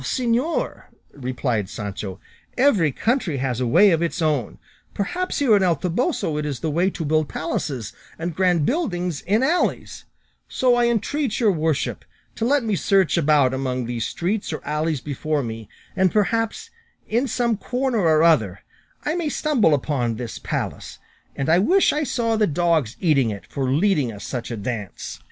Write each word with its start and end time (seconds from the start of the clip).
"Señor," 0.03 0.85
replied 1.13 1.69
Sancho, 1.69 2.19
"every 2.57 2.91
country 2.91 3.37
has 3.37 3.59
a 3.61 3.67
way 3.67 3.91
of 3.91 4.01
its 4.01 4.19
own; 4.19 4.57
perhaps 4.95 5.37
here 5.37 5.55
in 5.55 5.61
El 5.61 5.75
Toboso 5.75 6.37
it 6.39 6.43
is 6.43 6.61
the 6.61 6.71
way 6.71 6.89
to 6.89 7.05
build 7.05 7.29
palaces 7.29 7.93
and 8.17 8.35
grand 8.35 8.65
buildings 8.65 9.21
in 9.21 9.43
alleys; 9.43 10.05
so 10.47 10.73
I 10.73 10.87
entreat 10.87 11.39
your 11.39 11.51
worship 11.51 12.03
to 12.33 12.45
let 12.45 12.63
me 12.63 12.75
search 12.75 13.15
about 13.15 13.53
among 13.53 13.85
these 13.85 14.07
streets 14.07 14.51
or 14.51 14.65
alleys 14.67 15.01
before 15.01 15.43
me, 15.43 15.69
and 15.95 16.11
perhaps, 16.11 16.71
in 17.07 17.27
some 17.27 17.55
corner 17.55 17.99
or 17.99 18.23
other, 18.23 18.61
I 19.05 19.13
may 19.13 19.29
stumble 19.29 19.79
on 19.87 20.15
this 20.15 20.39
palace 20.39 20.97
and 21.35 21.47
I 21.47 21.59
wish 21.59 21.93
I 21.93 22.01
saw 22.05 22.37
the 22.37 22.47
dogs 22.47 22.97
eating 23.01 23.29
it 23.29 23.45
for 23.45 23.69
leading 23.71 24.11
us 24.11 24.25
such 24.25 24.49
a 24.49 24.57
dance." 24.57 25.19